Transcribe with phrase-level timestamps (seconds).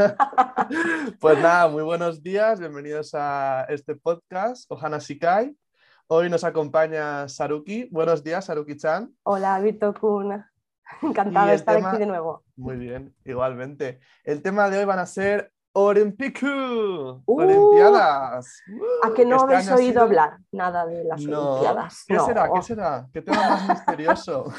[1.20, 5.56] pues nada, muy buenos días, bienvenidos a este podcast, Ohana Shikai.
[6.08, 7.88] Hoy nos acompaña Saruki.
[7.90, 9.14] Buenos días, Saruki-chan.
[9.22, 10.44] Hola, Vito Kun.
[11.02, 12.42] Encantada de estar aquí de nuevo.
[12.56, 14.00] Muy bien, igualmente.
[14.24, 18.62] El tema de hoy van a ser Olimpiku, uh, Olimpiadas.
[19.04, 22.04] ¿A que no este habéis oído hablar nada de las Olimpiadas?
[22.08, 22.50] ¿Qué será?
[22.52, 23.08] ¿Qué será?
[23.12, 24.52] ¿Qué tema más misterioso?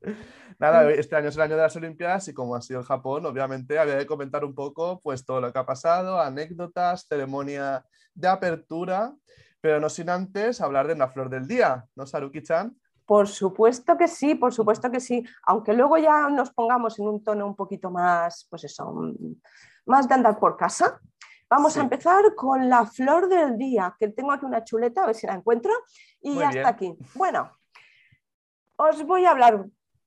[0.58, 3.26] Nada, este año es el año de las Olimpiadas y como ha sido el Japón,
[3.26, 8.28] obviamente había de comentar un poco pues todo lo que ha pasado, anécdotas, ceremonia de
[8.28, 9.14] apertura,
[9.60, 12.74] pero no sin antes hablar de la flor del día, ¿no, Saruki-chan?
[13.04, 17.22] Por supuesto que sí, por supuesto que sí, aunque luego ya nos pongamos en un
[17.22, 19.12] tono un poquito más, pues eso,
[19.84, 21.00] más de andar por casa.
[21.48, 25.14] Vamos a empezar con la flor del día, que tengo aquí una chuleta, a ver
[25.14, 25.72] si la encuentro,
[26.20, 26.96] y ya está aquí.
[27.14, 27.52] Bueno,
[28.74, 29.64] os voy a hablar,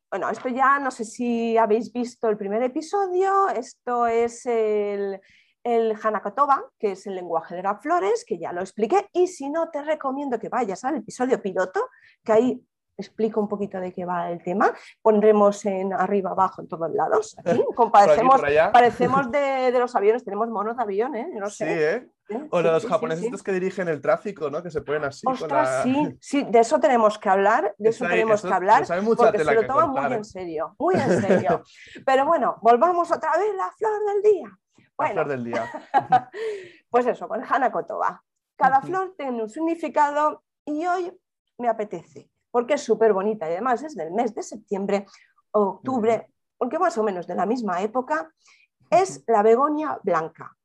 [0.09, 5.19] bueno, esto ya no sé si habéis visto el primer episodio, esto es el,
[5.63, 9.49] el Hanakatoba, que es el lenguaje de las flores, que ya lo expliqué, y si
[9.49, 11.89] no, te recomiendo que vayas al episodio piloto,
[12.23, 12.63] que ahí
[12.99, 14.73] explico un poquito de qué va el tema.
[15.01, 17.35] Pondremos en arriba, abajo, en todos lados.
[17.39, 18.41] Aquí, parecemos
[19.31, 21.27] de, los aviones, tenemos monos de avión, ¿eh?
[21.49, 22.09] sí, ¿eh?
[22.51, 24.61] O los japoneses que dirigen el tráfico, ¿no?
[24.61, 25.27] Que se ponen así.
[25.27, 29.53] Ostras, sí, sí, de eso tenemos que hablar, de eso, tenemos que hablar, porque se
[29.53, 30.23] lo toman muy en ¿eh?
[30.23, 31.63] serio, muy en serio.
[32.05, 34.59] Pero bueno, volvamos otra vez a la flor del día.
[34.97, 35.71] la flor del día.
[36.89, 38.23] pues eso, con Hanakotoba.
[38.55, 41.17] Cada flor tiene un significado y hoy
[41.57, 45.05] me apetece porque es súper bonita y además es del mes de septiembre,
[45.51, 46.27] octubre,
[46.57, 48.31] porque más o menos de la misma época,
[48.89, 50.55] es la begonia blanca.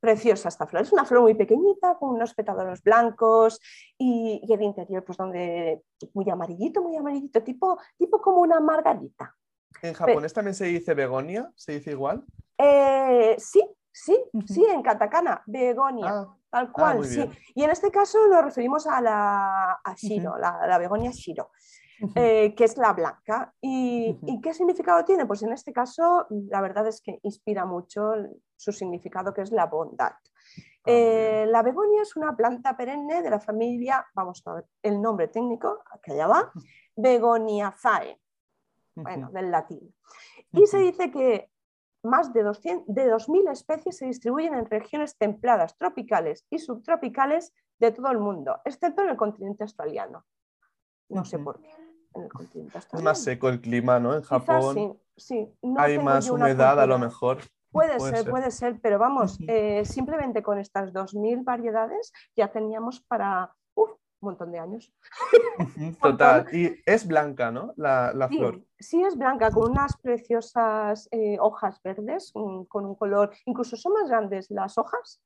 [0.00, 3.60] Preciosa esta flor, es una flor muy pequeñita con unos pétalos blancos
[3.96, 9.34] y, el interior pues donde muy amarillito, muy amarillito, tipo, tipo como una margarita.
[9.82, 11.52] ¿En japonés también se dice begonia?
[11.56, 12.24] ¿Se dice igual?
[12.58, 13.62] Eh, sí,
[13.92, 14.16] sí,
[14.46, 16.06] sí, en katakana, begonia.
[16.08, 16.36] Ah.
[16.54, 17.28] Tal ah, cual, sí.
[17.56, 21.50] Y en este caso nos referimos a la Shiro, la, begonia Shiro,
[22.14, 23.54] eh, que es la blanca.
[23.60, 25.26] ¿Y, qué significado tiene?
[25.26, 28.12] Pues en este caso, la verdad es que inspira mucho
[28.56, 30.12] su significado, que es la bondad.
[30.12, 30.20] Ah,
[30.86, 35.28] eh, la begonia es una planta perenne de la familia, vamos a ver el nombre
[35.28, 36.52] técnico, que allá va,
[36.96, 38.20] Begoniaceae,
[38.96, 39.94] bueno, del latín.
[40.52, 41.50] Y se dice que
[42.04, 47.90] más de, 200, de 2.000 especies se distribuyen en regiones templadas, tropicales y subtropicales de
[47.90, 50.24] todo el mundo, excepto en el continente australiano.
[51.08, 51.83] No sé por qué.
[52.14, 54.14] En el continente Es más seco el clima, ¿no?
[54.14, 57.38] En Japón sí, hay más humedad a lo mejor.
[57.70, 63.52] Puede, ser, puede ser, pero vamos, eh, simplemente con estas 2.000 variedades ya teníamos para
[64.24, 64.92] montón de años.
[66.02, 66.46] Total.
[66.52, 67.72] Y es blanca, ¿no?
[67.76, 68.62] La, flor.
[68.78, 74.08] Sí, es blanca, con unas preciosas eh, hojas verdes, con un color, incluso son más
[74.08, 75.20] grandes las hojas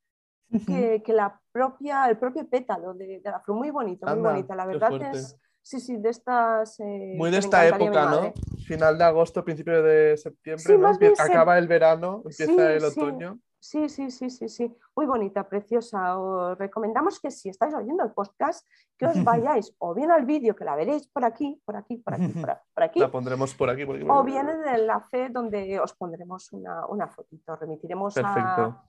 [0.66, 3.56] que, la propia, el propio pétalo de, la flor.
[3.56, 4.54] Muy bonito, muy bonita.
[4.54, 6.80] La verdad es, sí, sí, de estas...
[6.80, 8.32] Eh, muy de esta época, ¿no?
[8.66, 10.90] Final de agosto, principio de septiembre, ¿no?
[11.18, 13.38] Acaba el verano, empieza el otoño.
[13.60, 14.76] Sí, sí, sí, sí, sí.
[14.94, 16.18] Muy bonita, preciosa.
[16.18, 18.66] Os recomendamos que si estáis oyendo el podcast,
[18.96, 22.14] que os vayáis o bien al vídeo, que la veréis por aquí, por aquí, por
[22.14, 22.50] aquí, por,
[22.82, 23.00] aquí.
[23.00, 23.82] La pondremos por aquí.
[23.82, 27.56] o bien en el enlace donde os pondremos una, una fotito.
[27.56, 28.80] Remitiremos a,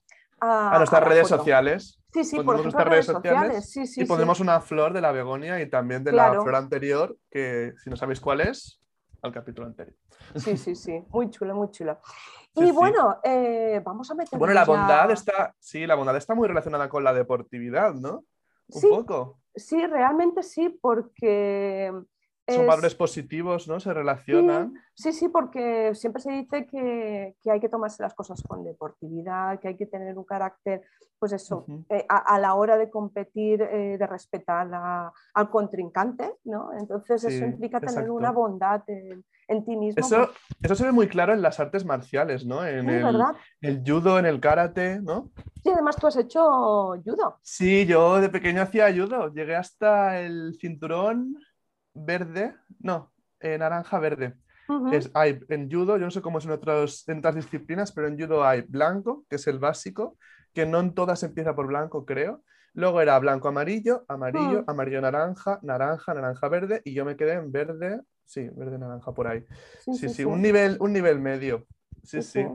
[0.41, 1.99] a, nuestras redes sociales.
[2.13, 3.69] Sí, sí, por ejemplo, redes sociales.
[3.69, 7.15] Sí, sí, y pondremos una flor de la begonia y también de la flor anterior,
[7.29, 8.81] que si no sabéis cuál es,
[9.21, 9.95] al capítulo anterior.
[10.35, 11.03] Sí, sí, sí.
[11.09, 11.99] Muy chulo, muy chulo
[12.55, 14.37] y bueno, eh, vamos a meter.
[14.37, 18.25] Bueno, la bondad está, sí, la bondad está muy relacionada con la deportividad, ¿no?
[18.67, 19.39] Un poco.
[19.55, 21.91] Sí, realmente sí, porque
[22.51, 23.79] son valores positivos, ¿no?
[23.79, 24.73] Se relacionan.
[24.93, 29.69] Sí, sí, porque siempre se dice que, hay que tomarse las cosas con deportividad, que
[29.69, 30.81] hay que tener un carácter,
[31.17, 34.69] pues eso, eh, a, la hora de competir, eh, de respetar
[35.33, 36.71] al contrincante, ¿no?
[36.77, 40.05] Entonces eso implica tener una bondad en, ti mismo.
[40.05, 40.29] Eso,
[40.61, 42.65] eso se ve muy claro en las artes marciales, ¿no?
[42.65, 43.35] En el, ¿verdad?
[43.61, 45.29] el judo, en el karate, ¿no?
[45.63, 46.41] Sí, además tú has hecho
[47.03, 47.39] judo.
[47.41, 49.33] Sí, yo de pequeño hacía judo.
[49.33, 51.35] Llegué hasta el cinturón
[51.93, 54.35] verde, no, eh, naranja verde.
[54.91, 58.43] es, hay en judo, yo no sé cómo es en, otras disciplinas, pero en judo
[58.43, 60.17] hay blanco, que es el básico,
[60.53, 62.43] que no en todas empieza por blanco, creo.
[62.73, 64.71] Luego era blanco, amarillo, amarillo, ah.
[64.71, 69.27] amarillo, naranja, naranja, naranja, verde, y yo me quedé en verde, sí, verde, naranja, por
[69.27, 69.43] ahí.
[69.79, 71.65] Sí, sí, Un, nivel, un nivel medio.
[72.03, 72.45] Sí, sí.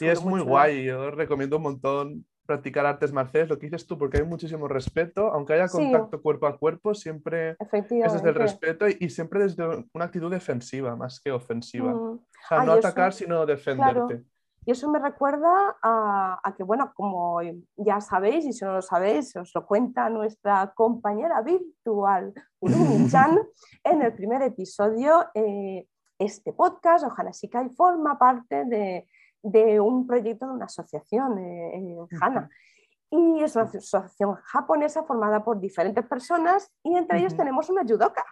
[0.00, 3.98] y es muy, guay, yo recomiendo un montón practicar artes marciales, lo que dices tú,
[3.98, 8.86] porque hay muchísimo respeto, aunque haya contacto cuerpo a cuerpo, siempre es desde el respeto
[8.88, 11.92] y, siempre desde una actitud defensiva más que ofensiva.
[11.92, 11.96] Mm.
[11.96, 14.24] O sea, no atacar, sino defenderte.
[14.66, 17.40] Y eso me recuerda a, que, bueno, como
[17.76, 23.38] ya sabéis, y si no lo sabéis, os lo cuenta nuestra compañera virtual, Urumi-chan,
[23.84, 25.86] en el primer episodio, eh,
[26.18, 29.06] este podcast, Ohana Shikai, forma parte de,
[29.44, 32.50] de, un proyecto de una asociación eh, en Hana.
[33.10, 38.24] Y es una asociación japonesa formada por diferentes personas y entre ellos tenemos una judoka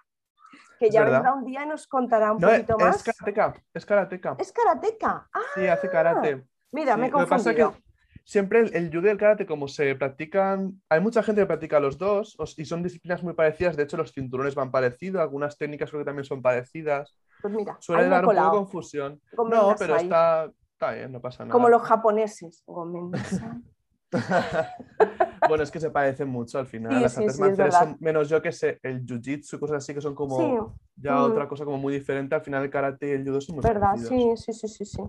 [0.80, 2.96] que ya vendrá un día y nos contará un poquito más.
[2.96, 4.36] Es karateca, es karateca.
[4.38, 5.28] Es karateca.
[5.54, 6.44] sí, hace karate.
[6.72, 7.20] Mira, me he confundido.
[7.20, 7.82] Lo que pasa que
[8.24, 11.98] siempre el, judo y el karate, como se practican, hay mucha gente que practica los
[11.98, 13.76] dos y son disciplinas muy parecidas.
[13.76, 17.16] De hecho, los cinturones van parecidos, algunas técnicas creo que también son parecidas.
[17.40, 19.20] Pues mira, suele dar un poco de confusión.
[19.48, 20.50] No, pero está,
[20.82, 21.52] está, bien, no pasa nada.
[21.52, 22.64] Como los japoneses.
[25.49, 27.00] bueno, es que se parecen mucho al final.
[27.00, 30.76] las artes marciales son menos yo que sé, el jiu-jitsu cosas así que son como
[30.96, 31.23] ya mm.
[31.23, 32.34] otra cosa como muy diferente.
[32.34, 33.96] Al final el karate y el judo son muy ¿Verdad?
[33.96, 35.02] Sí, sí, sí, sí, sí.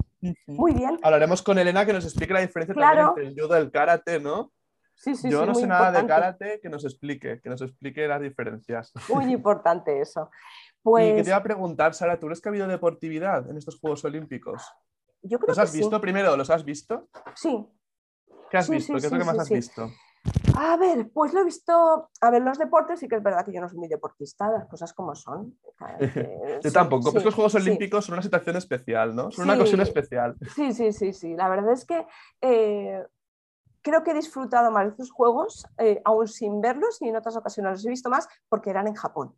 [0.47, 0.97] Muy bien.
[1.03, 4.19] Hablaremos con Elena que nos explique la diferencia también entre el judo y el karate,
[4.19, 4.51] ¿no?
[4.95, 8.21] Sí, sí, Yo no sé nada de karate, que nos explique, que nos explique las
[8.21, 8.93] diferencias.
[9.09, 10.29] Muy importante eso.
[10.81, 11.11] Pues...
[11.11, 13.79] Y que te iba a preguntar, Sara, ¿tú crees que ha habido deportividad en estos
[13.79, 14.63] Juegos Olímpicos?
[15.23, 16.37] Yo creo ¿Los has visto primero?
[16.37, 17.07] ¿Los has visto?
[17.35, 17.67] Sí,
[18.53, 18.93] ¿Qué has visto?
[18.93, 19.89] ¿Qué es lo que más has visto?
[20.55, 23.51] A ver, pues lo he visto, a ver, los deportes sí que es verdad que
[23.51, 25.57] yo no soy muy deportista, las cosas como son.
[26.63, 29.31] yo tampoco, pues los Juegos Olímpicos son una situación especial, ¿no?
[29.31, 30.35] Son una ocasión especial.
[30.53, 32.05] Sí, sí, sí, sí, la verdad es que
[32.41, 33.03] eh,
[33.81, 37.35] creo que he disfrutado más de estos Juegos, eh, aún sin verlos y en otras
[37.35, 39.35] ocasiones los he visto más porque eran en Japón.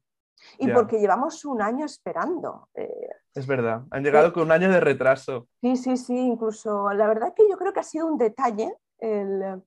[0.58, 2.70] Y porque llevamos un año esperando.
[2.74, 5.48] Eh, es verdad, han llegado con un año de retraso.
[5.62, 9.62] Sí, sí, sí, incluso la verdad que yo creo que ha sido un detalle el,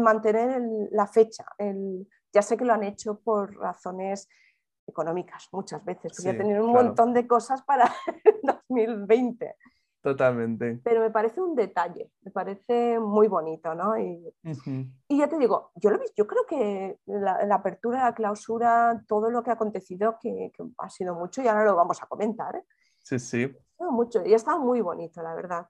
[0.00, 0.60] mantener
[0.90, 1.44] la fecha.
[2.32, 4.28] ya sé que lo han hecho por razones
[4.86, 7.90] económicas muchas veces, porque ya tenido un montón de cosas para
[8.42, 9.56] 2020.
[10.04, 10.82] Totalmente.
[10.84, 13.98] Pero me parece un detalle, me parece muy bonito, ¿no?
[13.98, 14.22] Y,
[15.08, 19.48] ya te digo, yo lo yo creo que la, apertura, la clausura, todo lo que
[19.48, 22.54] ha acontecido, que, ha sido mucho y ahora lo vamos a comentar.
[22.54, 22.64] ¿eh?
[22.98, 23.50] Sí, sí.
[23.78, 25.68] Mucho y ha estado muy bonito, la verdad.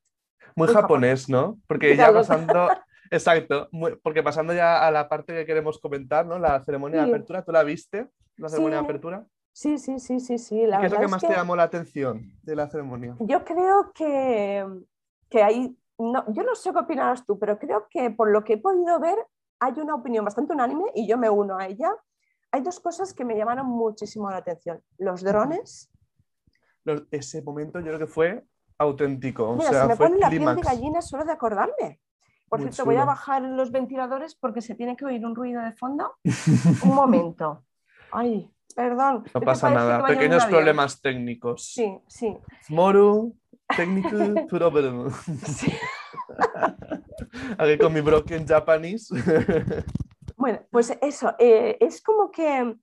[0.57, 1.61] Muy, japonés, ¿no?
[1.69, 2.71] Porque ya pasando,
[3.13, 3.69] Exacto,
[4.03, 6.41] porque pasando ya a la parte que queremos comentar, ¿no?
[6.41, 8.09] La ceremonia de apertura, ¿tú la viste?
[8.37, 9.27] ¿La ceremonia de apertura?
[9.55, 10.57] Sí, sí, sí, sí, sí.
[10.57, 13.15] ¿Qué es lo que más te llamó la atención de la ceremonia?
[13.21, 14.67] Yo creo que,
[15.31, 18.55] que hay, no, yo no sé qué opinarás tú, pero creo que por lo que
[18.55, 19.17] he podido ver
[19.61, 21.95] hay una opinión bastante unánime y yo me uno a ella.
[22.51, 24.83] Hay dos cosas que me llamaron muchísimo la atención.
[24.99, 25.89] Los drones.
[27.13, 28.45] ese momento yo creo que fue
[28.77, 29.55] auténtico.
[29.55, 32.01] Mira, se me pone la piel de gallina solo de acordarme.
[32.49, 35.73] Por cierto, voy a bajar los ventiladores porque se tiene que oír un ruido de
[35.73, 36.17] fondo.
[36.83, 37.65] un momento.
[38.11, 39.25] Ay, perdón.
[39.33, 41.67] No pasa nada, pequeños problemas técnicos.
[41.67, 42.37] Sí, sí.
[42.69, 43.37] Moru,
[43.77, 44.09] técnico
[44.49, 45.11] problem.
[45.47, 45.73] Sí.
[47.59, 49.15] Aquí con mi broken Japanese.
[50.37, 52.77] bueno, pues eso, eh, es como que,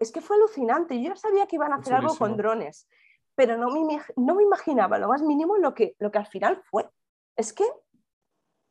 [0.00, 1.00] es que fue alucinante.
[1.02, 2.88] Yo sabía que iban a hacer algo con drones,
[3.34, 6.62] pero no me, no me imaginaba lo más mínimo lo que, lo que al final
[6.70, 6.88] fue.
[7.36, 7.64] Es que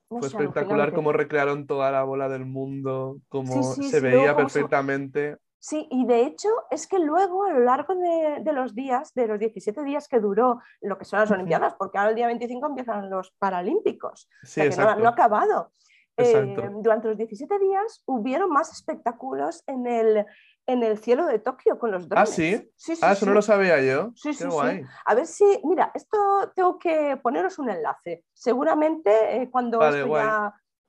[0.10, 5.38] fue espectacular cómo recrearon toda la bola del mundo, cómo se veía perfectamente.
[5.60, 9.40] Sí, y de hecho es que luego a lo largo de, los días, de los
[9.40, 13.10] 17 días que duró lo que son las Olimpiadas, porque ahora el día 25 empiezan
[13.10, 15.72] los Paralímpicos, sí, que no, ha acabado.
[16.18, 20.26] Eh, durante los 17 días hubieron más espectáculos en el,
[20.66, 22.30] en el cielo de Tokio con los ah, drones.
[22.30, 22.72] Ah, sí.
[22.76, 24.12] sí, ah, eso no lo sabía yo.
[24.16, 24.82] Sí, sí, sí.
[25.06, 26.18] A ver si, mira, esto
[26.56, 28.24] tengo que poneros un enlace.
[28.34, 29.80] Seguramente eh, cuando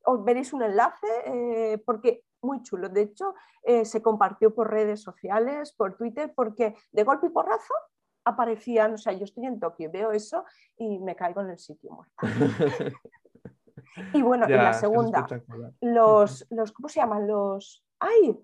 [0.05, 2.89] os veréis un enlace, eh, porque muy chulo.
[2.89, 7.75] De hecho, eh, se compartió por redes sociales, por Twitter, porque de golpe y porrazo
[8.25, 10.45] aparecían, o sea, yo estoy en Tokio, veo eso
[10.77, 12.15] y me caigo en el sitio muerto.
[14.13, 15.27] y bueno, en la segunda,
[15.81, 17.27] los, los, ¿cómo se llaman?
[17.27, 18.39] Los, ¡ay!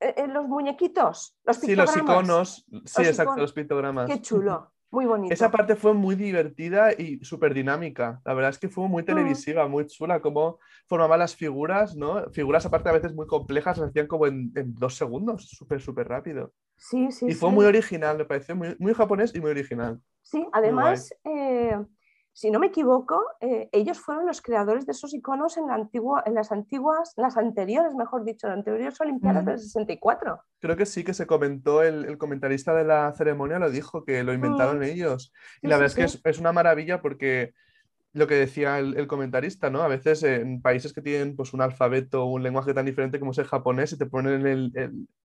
[0.00, 1.94] Eh, eh, los muñequitos, los pictogramas.
[1.94, 4.10] Sí, los iconos, sí, exacto, los pictogramas.
[4.10, 5.32] Qué chulo, muy bonito.
[5.32, 8.20] Esa parte fue muy divertida y súper dinámica.
[8.26, 9.06] La verdad es que fue muy mm.
[9.06, 12.30] televisiva, muy chula, cómo formaban las figuras, ¿no?
[12.30, 16.52] Figuras aparte a veces muy complejas, se hacían como en, dos segundos, súper, súper rápido.
[16.76, 17.26] Sí, sí.
[17.28, 19.98] Y fue muy original, me pareció muy, muy japonés y muy original.
[20.20, 21.14] Sí, además
[22.34, 26.22] si no me equivoco, eh, ellos fueron los creadores de esos iconos en, la antigua,
[26.24, 30.40] en las antiguas, las anteriores, mejor dicho, las anteriores Olimpiadas del 64.
[30.58, 34.32] Creo que sí que se comentó, el, comentarista de la ceremonia lo dijo, que lo
[34.32, 34.84] inventaron mm.
[34.84, 35.32] ellos.
[35.60, 37.52] Y la verdad es que es, una maravilla porque
[38.14, 39.82] lo que decía el, comentarista, ¿no?
[39.82, 43.32] A veces en países que tienen pues, un alfabeto o un lenguaje tan diferente como
[43.32, 44.72] es el japonés, y te ponen el,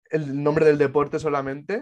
[0.10, 1.82] el, nombre del deporte solamente,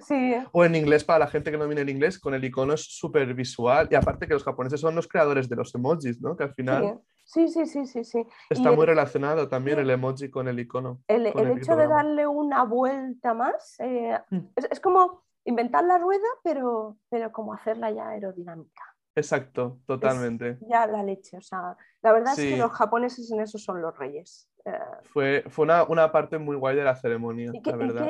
[0.51, 2.81] o en inglés para la gente que no domina el inglés, con el icono es
[2.81, 3.87] súper visual.
[3.91, 6.35] Y aparte que los japoneses son los creadores de los emojis, ¿no?
[6.35, 6.99] Que al final...
[7.23, 8.23] Sí, sí, sí, sí, sí.
[8.51, 11.01] Está muy relacionado también el emoji con el icono.
[11.07, 14.39] El, hecho de darle una vuelta más eh, mm.
[14.55, 18.94] es, es, como inventar la rueda, pero, pero como hacerla ya aerodinámica.
[19.15, 20.57] Exacto, totalmente.
[20.67, 23.97] ya la leche, o sea, la verdad es que los japoneses en eso son los
[23.97, 24.49] reyes.
[24.65, 24.71] Eh.
[25.03, 28.07] fue fue una, una, parte muy guay de la ceremonia, ¿Y, la verdad.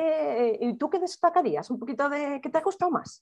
[0.58, 1.70] ¿Y, tú qué destacarías?
[1.70, 3.20] ¿Un poquito de qué te ha costado más?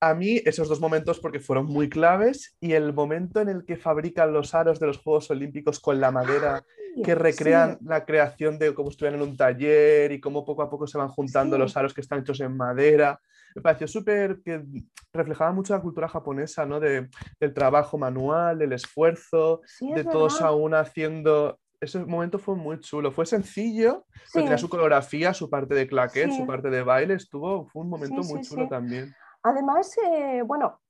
[0.00, 3.76] A mí esos dos momentos porque fueron muy claves y el momento en el que
[3.76, 6.64] fabrican los aros de los Juegos Olímpicos con la madera,
[7.04, 10.88] que recrean la creación de cómo estuvieran en un taller y cómo poco a poco
[10.88, 13.20] se van juntando los aros que están hechos en madera
[13.54, 14.64] me pareció súper que
[15.12, 16.80] reflejaba mucho la cultura japonesa, ¿no?
[16.80, 17.08] De,
[17.40, 23.10] del trabajo manual, del esfuerzo, de todos aún haciendo ese momento fue muy chulo.
[23.10, 27.14] Fue sencillo, tenía su coreografía, su parte de claquet, su parte de baile.
[27.14, 29.12] Estuvo, fue un momento muy chulo también.
[29.42, 30.80] Además, eh, bueno,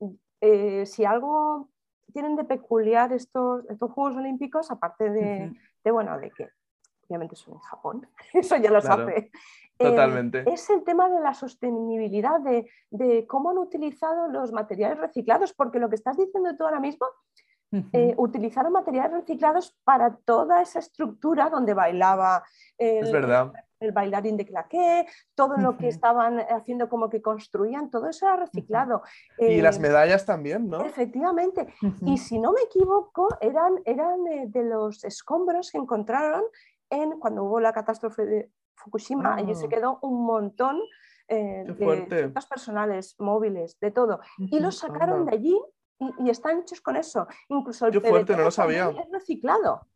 [0.41, 1.71] eh, si algo
[2.13, 5.51] tienen de peculiar estos, estos Juegos Olímpicos, aparte de,
[5.83, 6.49] de, bueno, de que
[7.09, 9.31] obviamente son en Japón, eso ya lo sabe,
[9.83, 10.45] Totalmente.
[10.47, 15.89] es el tema de la sostenibilidad, de, cómo han utilizado los materiales reciclados, porque lo
[15.89, 17.07] que estás diciendo tú ahora mismo,
[17.93, 22.45] eh, utilizaron materiales reciclados para toda esa estructura donde bailaba
[22.77, 23.07] el,
[23.83, 28.37] el bailarín de claqué, todo lo que estaban haciendo como que construían, todo eso era
[28.37, 29.03] reciclado.
[29.39, 30.85] y las eh, medallas también, ¿no?
[30.85, 31.67] Efectivamente.
[32.07, 36.43] Y si no me equivoco, eran, eran eh, de los escombros que encontraron
[36.91, 38.51] en, cuando hubo la catástrofe de,
[38.83, 39.69] Fukushima, allí se ah.
[39.69, 40.81] quedó un montón
[41.29, 44.21] eh, de personales, móviles, de todo.
[44.39, 45.61] Y los sacaron de allí
[46.19, 47.27] y, están hechos con eso.
[47.49, 48.91] Incluso el fuerte, no lo sabía.
[48.91, 49.87] es reciclado.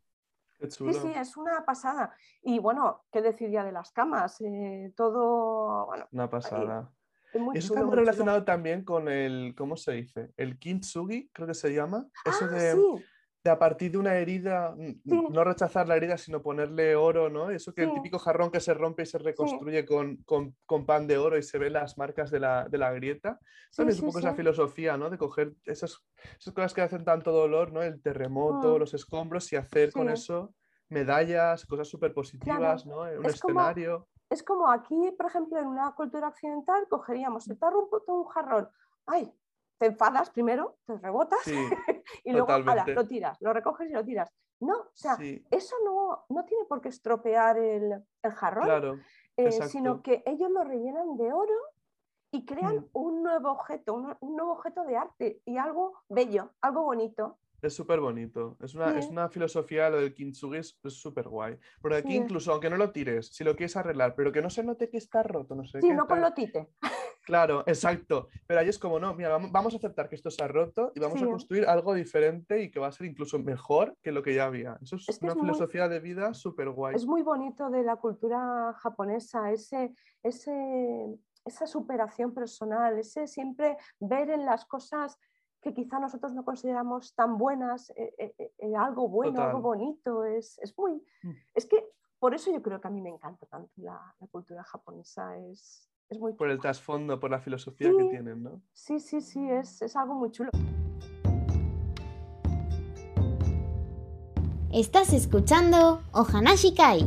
[0.69, 2.15] Sí, sí, es una pasada.
[2.41, 4.41] Y bueno, ¿qué decir ya de las camas?
[4.41, 6.91] Eh, todo, bueno, Una pasada.
[7.53, 10.31] eso está muy relacionado también con el, ¿cómo se dice?
[10.35, 12.07] El kintsugi, creo que se llama.
[12.25, 12.99] Eso ah,
[13.47, 14.75] de, a partir de una herida,
[15.05, 17.49] no rechazar la herida, sino ponerle oro, ¿no?
[17.49, 21.17] Eso que el típico jarrón que se rompe y se reconstruye con, con, pan de
[21.17, 23.39] oro y se ven las marcas de la, de la grieta.
[23.75, 25.09] También es un poco esa filosofía, ¿no?
[25.09, 26.05] De coger esas,
[26.39, 27.81] esas, cosas que hacen tanto dolor, ¿no?
[27.81, 28.79] El terremoto, mm.
[28.79, 30.53] los escombros y hacer con eso
[30.89, 33.07] medallas, cosas súper positivas, ¿no?
[33.07, 34.07] En un escenario.
[34.29, 38.25] es como aquí, por ejemplo, en una cultura occidental, cogeríamos, se te ha roto un
[38.25, 38.69] jarrón,
[39.05, 39.33] ¡ay!
[39.77, 41.39] Te enfadas primero, te rebotas
[42.23, 44.33] y luego lo tiras, lo recoges y lo tiras.
[44.59, 45.17] No, o sea,
[45.51, 49.03] eso no, no, tiene por qué estropear el, el jarrón,
[49.35, 51.53] eh, sino que ellos lo rellenan de oro
[52.31, 52.89] y crean mm.
[52.93, 57.37] un nuevo objeto, un, nuevo objeto de arte y algo bello, algo bonito.
[57.61, 58.57] Es súper bonito.
[58.61, 61.57] Es una, es una, filosofía, lo del kintsugi es súper guay.
[61.81, 64.63] Porque aquí incluso, aunque no lo tires, si lo quieres arreglar, pero que no se
[64.63, 65.81] note que está roto, no sé.
[65.81, 66.69] Sí, no con lo tite.
[67.27, 68.29] Claro, exacto.
[68.47, 71.01] Pero ahí es como, no, mira, vamos a aceptar que esto se ha roto y
[71.01, 74.33] vamos a construir algo diferente y que va a ser incluso mejor que lo que
[74.33, 74.77] ya había.
[74.81, 76.95] Eso es, una filosofía de vida súper guay.
[76.95, 79.93] Es muy bonito de la cultura japonesa, ese,
[80.23, 85.19] ese, esa superación personal, ese siempre ver en las cosas
[85.61, 90.23] que quizá nosotros no consideramos tan buenas, eh, eh, eh, algo bueno, algo bonito.
[90.23, 90.93] Es, es muy.
[91.23, 91.31] Mm.
[91.55, 94.63] Es que por eso yo creo que a mí me encanta tanto la, la cultura
[94.63, 95.37] japonesa.
[95.37, 95.89] Es,
[96.37, 98.61] por el trasfondo, por la filosofía que tienen, ¿no?
[98.73, 100.49] Sí, sí, sí, es, es algo muy chulo.
[104.71, 107.01] Estás escuchando Ohanashi Kai.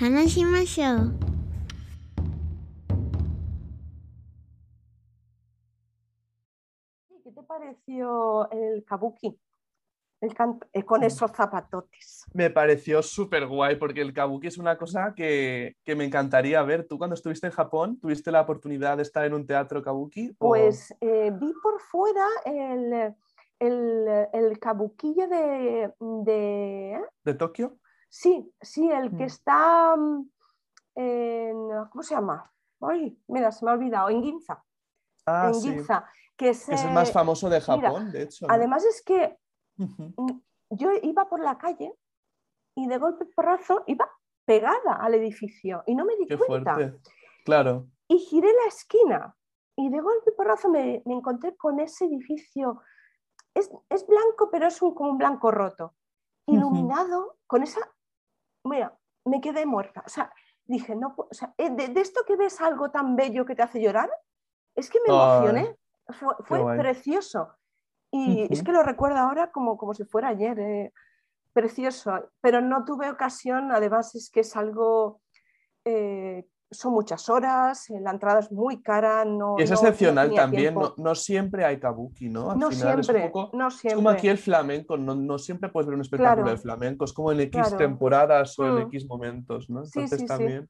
[0.00, 1.12] Hanashimashou.
[7.24, 9.38] ¿Qué te pareció el kabuki?
[10.20, 12.24] Eh, con esos zapatotes.
[12.32, 16.88] Me pareció súper guay porque el kabuki es una cosa que, me encantaría ver.
[16.88, 20.32] ¿Tú cuando estuviste en Japón tuviste la oportunidad de estar en un teatro kabuki?
[20.38, 23.14] Pues eh, vi por fuera el,
[23.60, 25.94] el, el kabuki de...
[26.00, 27.04] ¿De, ¿eh?
[27.22, 27.78] ¿De Tokio?
[28.08, 29.28] Sí, sí, el que mm.
[29.28, 30.30] está mm,
[30.96, 31.68] en...
[31.90, 32.52] ¿Cómo se llama?
[32.80, 34.64] Ay, mira, se me ha olvidado, en Ginza.
[35.26, 36.06] Ah, en Ginza.
[36.36, 38.46] Que es, el más famoso de Japón, de hecho.
[38.48, 39.36] Además es que
[39.78, 41.94] Mm, yo iba por la calle
[42.76, 44.10] y de golpe porrazo iba
[44.44, 46.76] pegada al edificio y no me di cuenta.
[47.44, 47.86] Claro.
[48.08, 49.36] Y giré la esquina
[49.76, 52.82] y de golpe porrazo me, me encontré con ese edificio.
[53.54, 55.94] Es, es blanco, pero es un, como un blanco roto.
[56.46, 57.80] Iluminado con esa.
[58.64, 60.02] Mira, me quedé muerta.
[60.06, 60.32] O sea,
[60.64, 63.80] dije, no, o sea, eh, de, esto que ves algo tan bello que te hace
[63.80, 64.10] llorar,
[64.74, 65.76] es que me emocioné.
[66.44, 67.54] Fue, precioso.
[68.10, 70.58] Y es que lo recuerdo ahora como, como si fuera ayer.
[70.58, 70.92] Eh,
[71.52, 75.20] precioso, pero no tuve ocasión, además es que es algo
[75.84, 79.24] eh, son muchas horas, eh, la entrada es muy cara.
[79.24, 82.54] No, y es excepcional también, no, siempre hay kabuki, ¿no?
[82.54, 83.96] no, siempre, es no siempre.
[83.96, 87.40] como aquí el flamenco, no, siempre puedes ver un espectáculo de flamenco, es como en
[87.40, 88.88] X temporadas o en mm.
[88.88, 89.82] X momentos, ¿no?
[89.84, 90.68] Entonces también.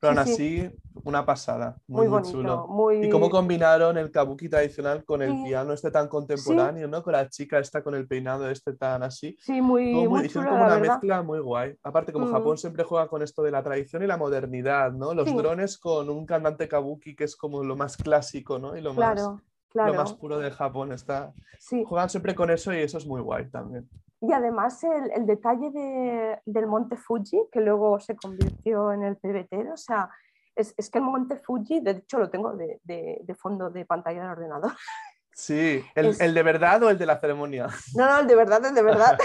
[0.00, 0.70] Pero aún así,
[1.04, 1.76] una pasada.
[1.86, 2.66] Muy, muy, chulo.
[3.02, 7.02] Y cómo combinaron el kabuki tradicional con el piano este tan contemporáneo, ¿no?
[7.02, 9.36] Con la chica esta con el peinado este tan así.
[9.40, 11.76] Sí, muy, muy, Hicieron como una mezcla muy guay.
[11.82, 12.58] Aparte, como Japón mm.
[12.58, 15.14] siempre juega con esto de la tradición y la modernidad, ¿no?
[15.14, 18.76] Los drones con un cantante kabuki que es como lo más clásico, ¿no?
[18.76, 19.32] Y lo claro.
[19.32, 19.42] más
[19.74, 20.92] lo más puro de Japón.
[20.92, 21.32] Está...
[21.86, 23.88] Juegan siempre con eso y eso es muy guay también.
[24.20, 29.76] Y además el, detalle del monte Fuji, que luego se convirtió en el pebetero, o
[29.76, 30.10] sea,
[30.56, 34.72] es, que el monte Fuji, de hecho lo tengo de, fondo de pantalla del ordenador.
[35.40, 37.68] Sí, ¿El, de verdad o el de la ceremonia?
[37.94, 39.16] No, no, el de verdad, el de verdad.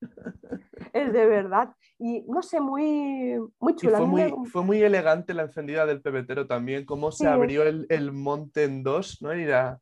[0.94, 1.74] el de verdad.
[1.98, 3.98] Y no sé, muy, muy chula.
[3.98, 8.12] Fue muy, fue muy, elegante la encendida del pebetero también, cómo se abrió el, el,
[8.12, 9.34] monte en dos, ¿no?
[9.34, 9.78] Y la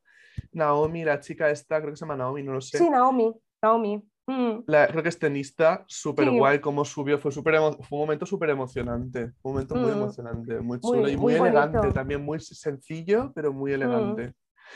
[0.51, 2.79] Naomi, la chica esta, creo que se llama Naomi, no lo sé.
[2.79, 4.10] Sí, Naomi, Naomi.
[4.27, 4.65] Mm.
[4.67, 8.51] La, creo que es tenista, súper guay, cómo subió, fue, super fue un momento súper
[8.51, 9.97] emocionante, un momento muy mm.
[9.97, 13.75] emocionante, muy chulo y muy, elegante, también muy sencillo, pero muy mm.
[13.75, 14.35] elegante.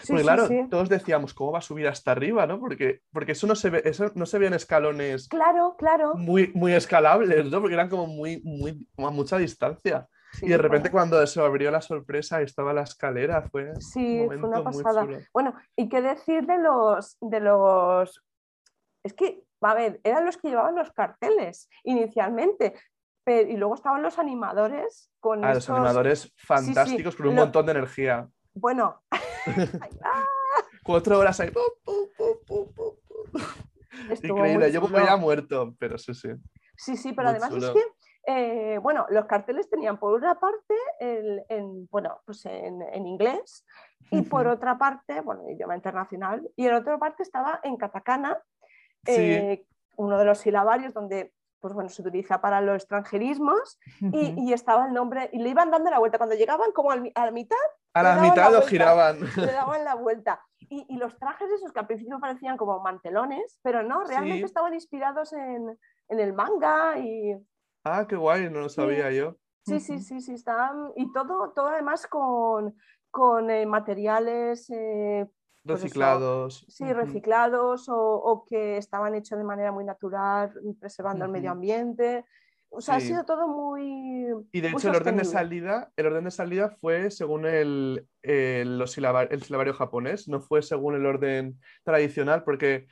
[0.09, 2.47] porque claro, todos decíamos, ¿cómo va a subir hasta arriba?
[2.47, 2.59] ¿no?
[2.59, 6.15] Porque, porque eso no se ve, eso no se veían escalones claro, claro.
[6.15, 7.61] Muy, muy escalables, ¿no?
[7.61, 10.09] Porque eran como muy, muy a mucha distancia.
[10.43, 14.65] y de repente cuando se abrió la sorpresa estaba la escalera, fue, sí, fue una
[14.65, 15.07] pasada.
[15.33, 18.21] Bueno, y qué decir de los, de los
[19.05, 22.75] es que, a ver, eran los que llevaban los carteles inicialmente,
[23.23, 25.45] pero, y luego estaban los animadores con...
[25.45, 28.29] Ah, los animadores fantásticos con un montón de energía.
[28.55, 29.03] Bueno.
[30.85, 31.53] Cuatro horas ahí.
[34.23, 36.31] Increíble, yo me había muerto, pero sí, sí.
[36.77, 37.83] Sí, sí, pero además es que
[38.27, 43.67] eh, bueno, los carteles tenían por una parte en, bueno, pues en, inglés
[44.11, 48.39] y por otra parte, bueno, idioma internacional, y en otra parte estaba en katakana
[49.07, 51.33] eh, uno de los silabarios donde
[51.65, 53.79] pues bueno, se utiliza para los extranjerismos
[54.13, 56.19] y, estaba el nombre y le iban dando la vuelta.
[56.19, 57.57] Cuando llegaban como a la mitad...
[57.95, 59.19] A la mitad lo giraban.
[59.21, 60.45] Le daban la vuelta.
[60.69, 65.33] Y, los trajes esos que al principio parecían como mantelones, pero no, realmente estaban inspirados
[65.33, 67.35] en, el manga y...
[67.83, 69.39] Ah, qué guay, no lo sabía yo.
[69.65, 70.93] Sí, sí, sí, sí, estaban...
[70.97, 72.77] Y todo, todo además con,
[73.11, 75.27] con eh, materiales eh,
[75.65, 76.67] pues reciclados.
[76.69, 82.25] sí, reciclados o, que estaban hechos de manera muy natural, preservando el medio ambiente.
[82.69, 84.27] O sea, ha sido todo muy.
[84.53, 88.83] Y de hecho, el orden de salida, el orden de salida fue según el, el,
[88.83, 92.87] el silabario japonés, no fue según el orden tradicional, porque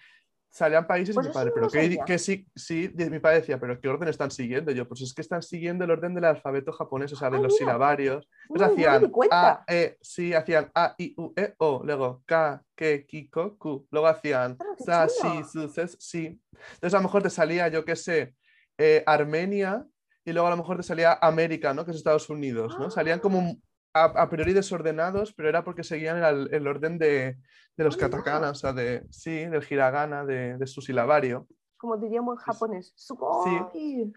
[0.53, 1.69] salían países y pues mi padre, pero
[2.05, 4.71] que, sí, sí, mi padre decía, pero ¿qué orden están siguiendo?
[4.71, 7.57] Yo, pues es que están siguiendo el orden del alfabeto japonés, o sea, de los
[7.57, 8.29] silabarios.
[8.49, 13.57] Pues hacían A, E, sí, hacían A, I, U, E, O, luego K, K, Kiko,
[13.57, 16.39] Q, luego hacían Sa, Si, Su, Ses, Si.
[16.75, 18.35] Entonces a lo mejor te salía, yo qué sé,
[18.77, 19.87] eh, Armenia
[20.23, 21.87] y luego a lo mejor te salía América, ¿no?
[21.87, 22.91] Que es Estados Unidos, ¿no?
[22.91, 23.57] Salían como
[23.95, 27.39] a, priori desordenados, pero era porque seguían el, orden de,
[27.77, 31.47] los katakana, o sea, de, sí, del hiragana, de, su silabario.
[31.77, 32.95] Como diríamos en japonés.
[32.97, 34.13] Sí.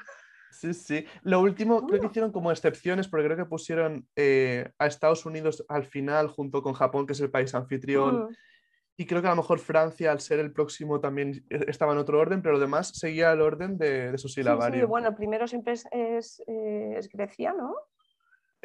[0.51, 1.05] Sí, sí.
[1.23, 5.65] Lo último, creo que hicieron como excepciones, porque creo que pusieron eh, a Estados Unidos
[5.67, 8.29] al final, junto con Japón, que es el país anfitrión.
[8.97, 12.17] Y creo que a lo mejor Francia, al ser el próximo, también estaba en otro
[12.17, 14.83] orden, pero lo demás seguía el orden de, su silabario.
[14.83, 17.75] Sí, bueno, primero siempre es, es, eh, es Grecia, ¿no?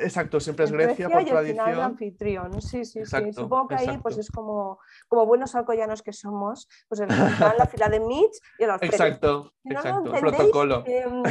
[0.00, 1.68] Exacto, siempre es Grecia, por tradición.
[1.68, 3.32] el anfitrión, sí, sí, sí.
[3.32, 7.88] Supongo que ahí pues es como, como buenos alcoyanos que somos, pues en la fila
[7.88, 10.84] de Mitch y el Exacto, exacto, protocolo.
[10.86, 11.22] Em,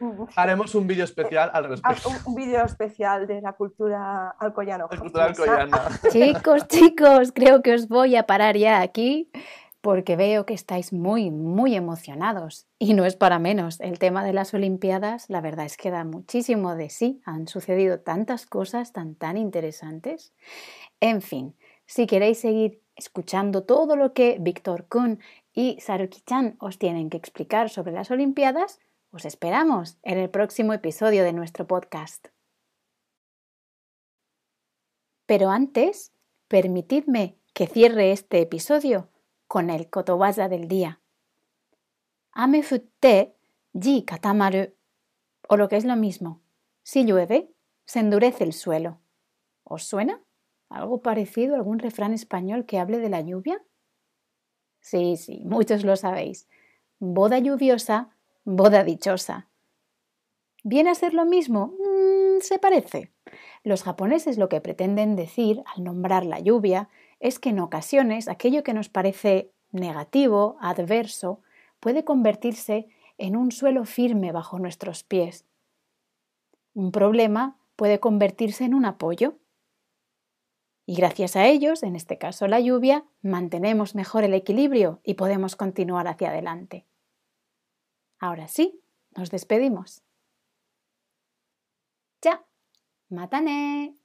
[0.36, 2.10] Haremos un vídeo especial al respecto.
[2.24, 4.86] Un, vídeo especial de la cultura alcoyana.
[4.90, 5.78] La cultura alcoyana.
[6.10, 9.30] Chicos, chicos, creo que os voy a parar ya aquí
[9.80, 12.66] porque veo que estáis muy, muy emocionados.
[12.78, 13.80] Y no es para menos.
[13.80, 17.22] El tema de las Olimpiadas, la verdad es que da muchísimo de sí.
[17.24, 20.34] Han sucedido tantas cosas tan, tan interesantes.
[21.00, 25.20] En fin, si queréis seguir escuchando todo lo que Víctor Kuhn
[25.52, 28.80] y Saruki-chan os tienen que explicar sobre las Olimpiadas,
[29.12, 32.28] os esperamos en el próximo episodio de nuestro podcast.
[35.26, 36.12] Pero antes,
[36.48, 39.09] permitidme que cierre este episodio
[39.50, 41.00] con el kotowaza del día.
[42.30, 43.34] Ame futte,
[43.72, 44.72] ji katamaru.
[45.48, 46.40] O lo que es lo mismo,
[46.84, 47.52] si llueve,
[47.84, 49.00] se endurece el suelo.
[49.64, 50.22] ¿Os suena?
[50.68, 53.60] ¿Algo parecido, algún refrán español que hable de la lluvia?
[54.80, 56.48] Sí, sí, muchos lo sabéis.
[57.00, 59.50] Boda lluviosa, boda dichosa.
[60.62, 61.74] ¿Viene a ser lo mismo?
[61.76, 63.12] Mm, se parece.
[63.62, 68.62] Los japoneses lo que pretenden decir al nombrar la lluvia es que en ocasiones aquello
[68.62, 71.40] que nos parece negativo, adverso,
[71.78, 75.44] puede convertirse en un suelo firme bajo nuestros pies.
[76.72, 79.38] Un problema puede convertirse en un apoyo.
[80.86, 85.54] Y gracias a ellos, en este caso la lluvia, mantenemos mejor el equilibrio y podemos
[85.54, 86.86] continuar hacia adelante.
[88.18, 88.80] Ahora sí,
[89.16, 90.02] nos despedimos.
[92.22, 92.44] Ya,
[93.10, 93.99] またね